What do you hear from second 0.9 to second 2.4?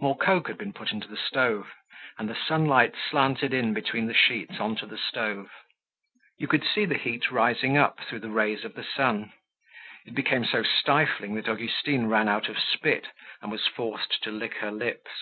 into the stove and the